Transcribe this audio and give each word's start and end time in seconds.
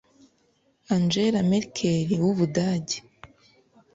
Angela 0.95 1.41
Merkel 1.49 2.07
w’u 2.21 2.33
Budage 2.37 2.97